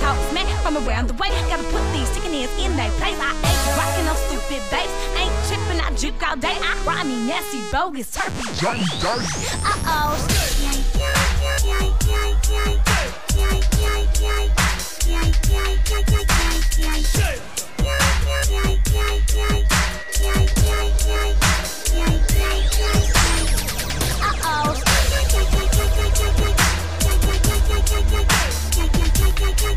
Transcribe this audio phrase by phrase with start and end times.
[0.00, 1.28] talks man from around the way.
[1.48, 3.18] Gotta put these chicken ears in their place.
[3.20, 4.90] I ain't rocking no stupid bass.
[5.16, 6.56] Ain't tripping, I juke all day.
[6.60, 8.42] I grimy, nasty, bogus, turpy.
[8.60, 9.28] Dirty, dirty.
[9.62, 10.18] Uh oh.
[10.62, 11.18] Yeah.
[29.40, 29.68] Yeah.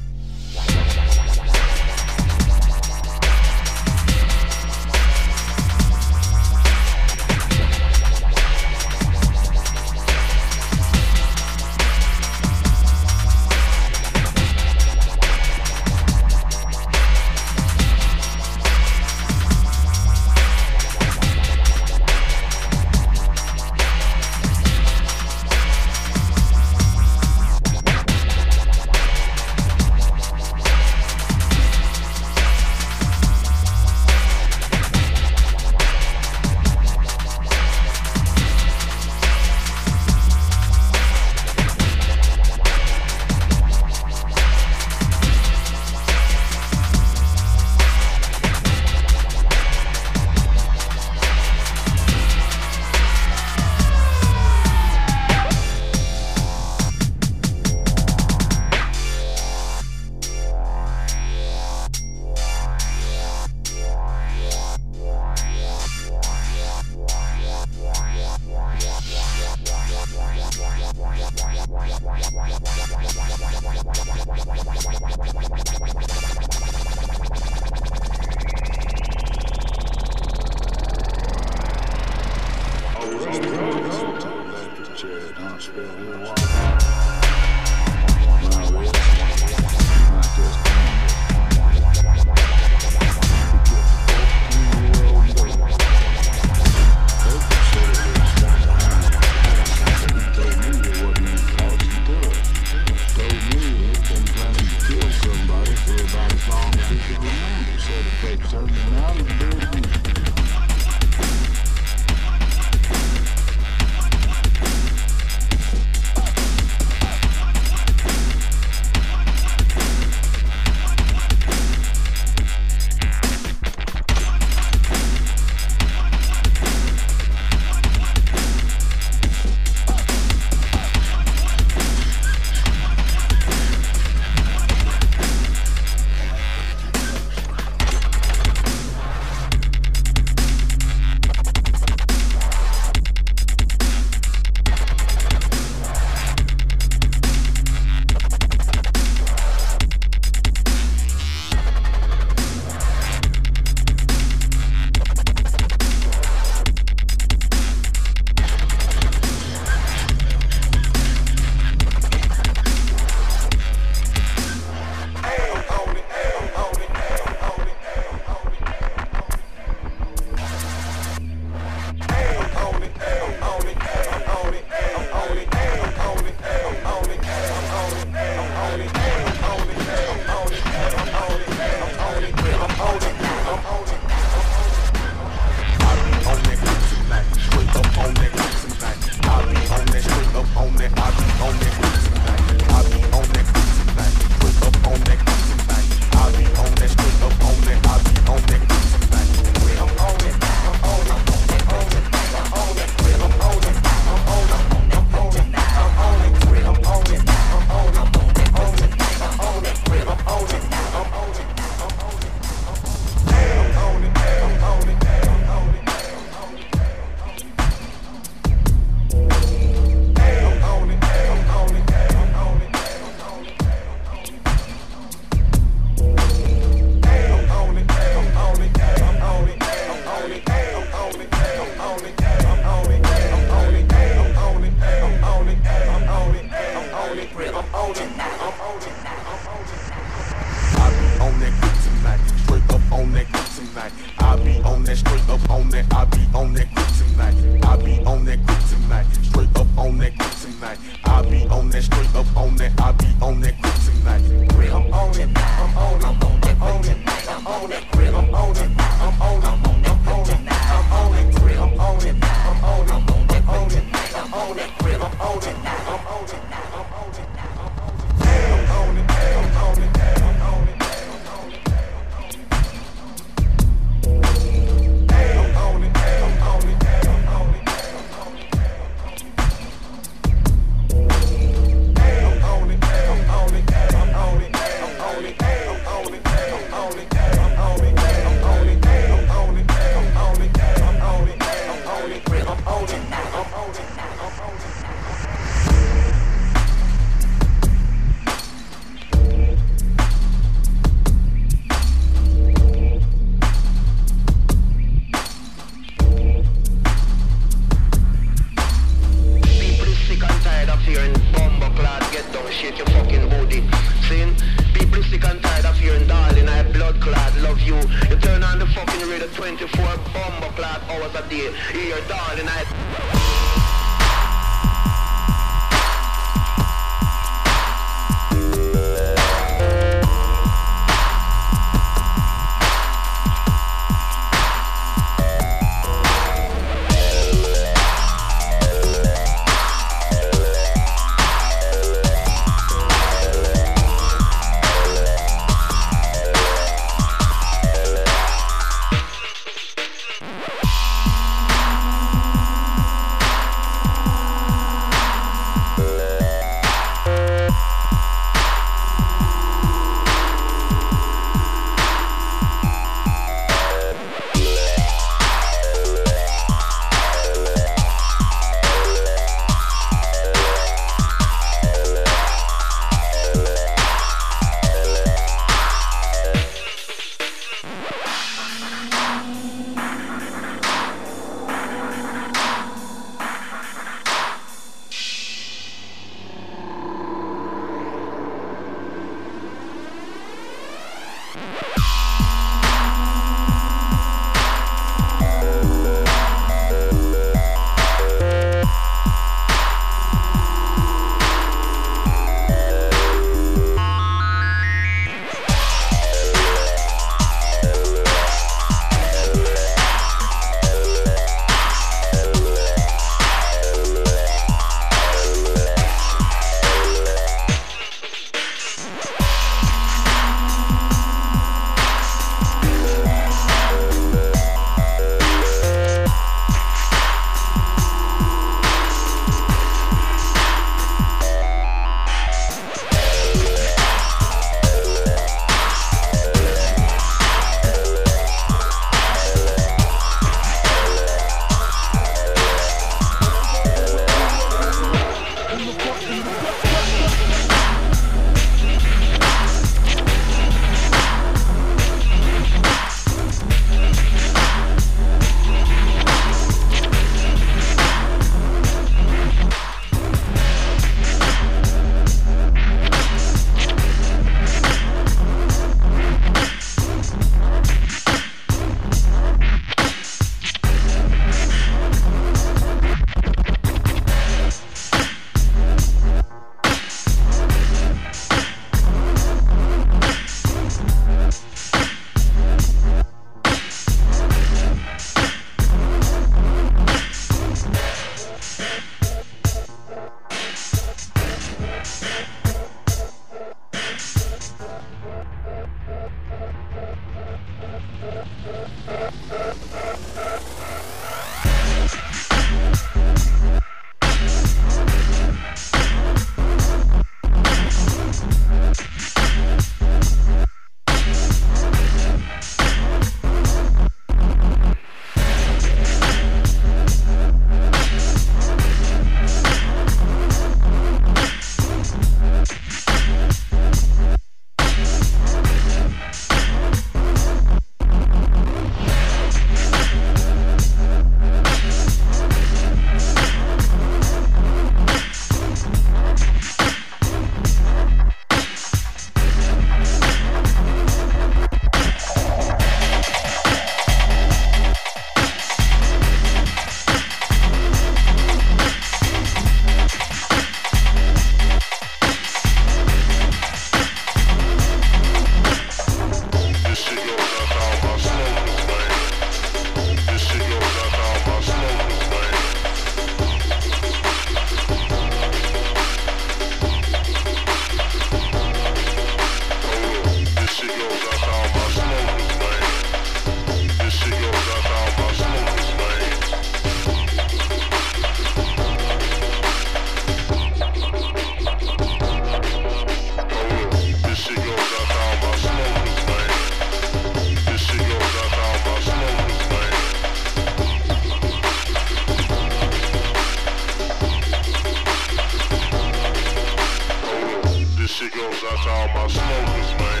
[598.66, 600.00] All my smokers, man.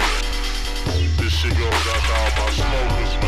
[1.16, 3.23] This shit goes out to all my smokers,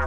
[0.00, 0.06] A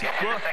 [0.00, 0.43] Gracias.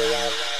[0.00, 0.59] Rhythm,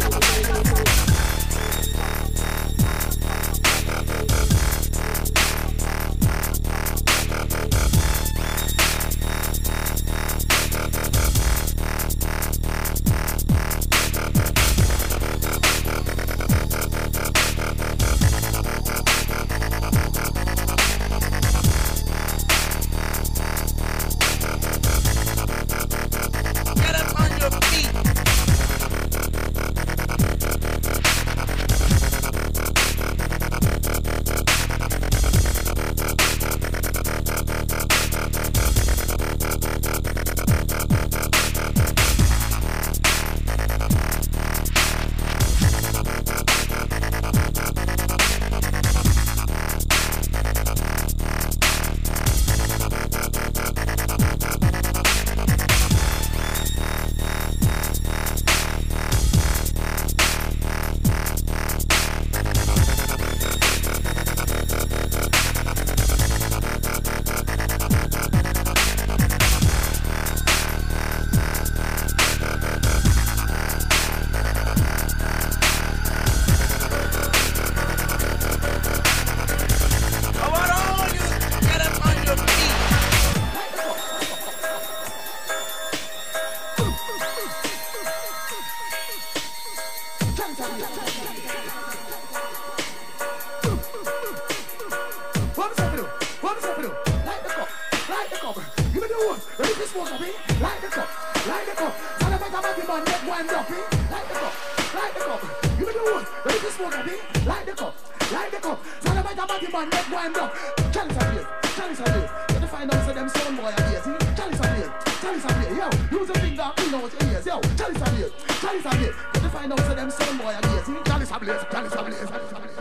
[120.17, 122.79] blaze, chalice a blaze, chalice a blaze, chalice a blaze.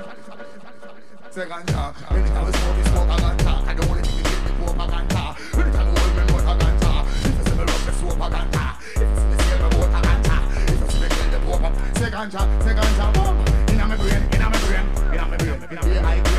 [1.31, 3.52] Say ganja, anytime we smoke, we smoke a ganja.
[3.66, 5.23] I don't want to give me poor ganja.
[5.55, 6.90] Anytime we hold me more ganja.
[7.07, 8.65] If you see me love, me smoke a ganja.
[8.81, 10.36] If you see me see me boat a ganja.
[10.66, 13.36] If you see me kill the poor pop, say ganja, say ganja, boom.
[13.70, 16.30] Inna me brain, inna me brain, inna me brain, inna me high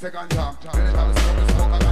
[0.00, 1.80] Say ganja, anytime we smoke, we smoke a ganja.
[1.80, 1.89] And the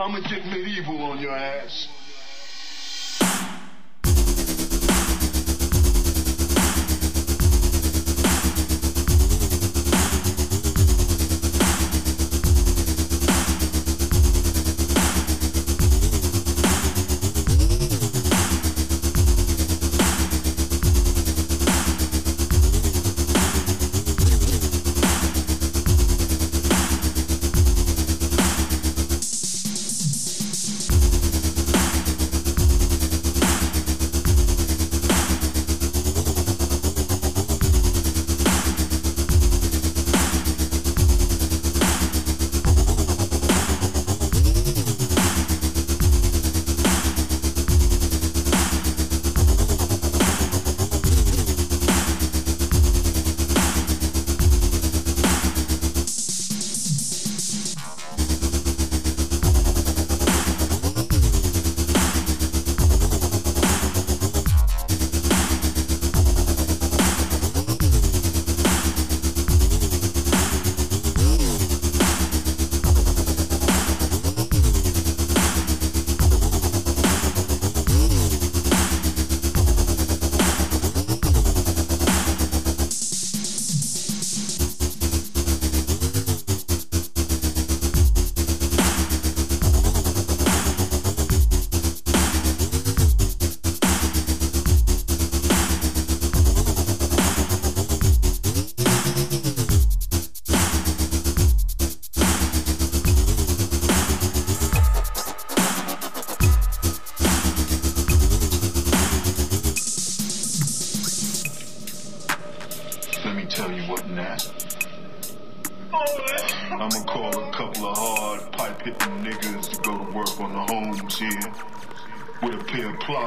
[0.00, 0.20] I'ma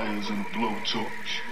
[0.01, 1.50] and blowtorch.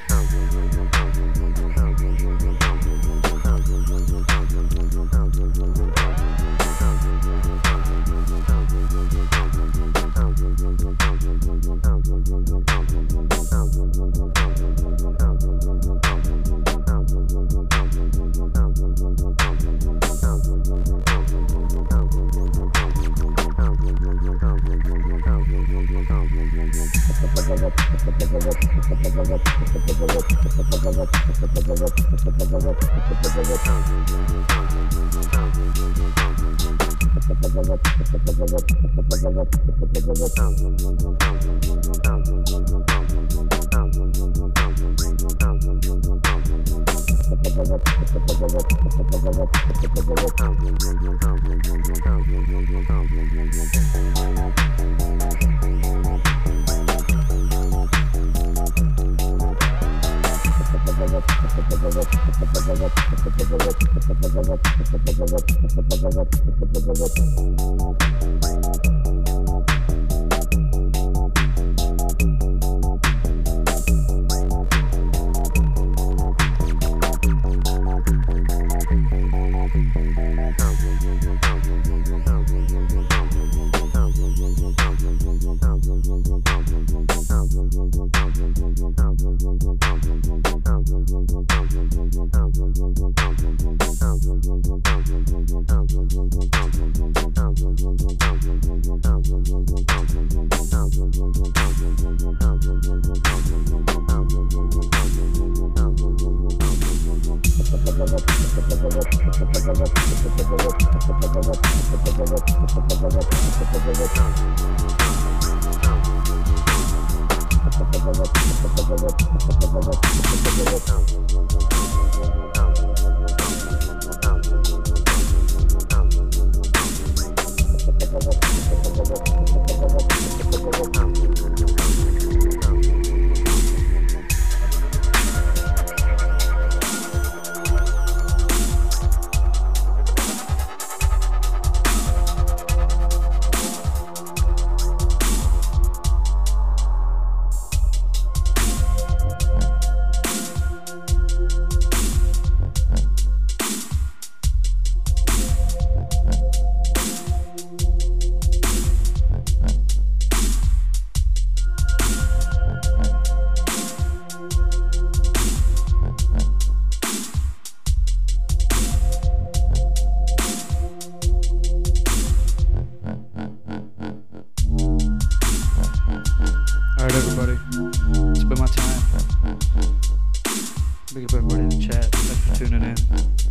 [182.99, 183.48] Mm-hmm.